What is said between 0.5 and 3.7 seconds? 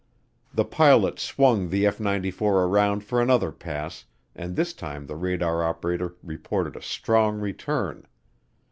The pilot swung the F 94 around for another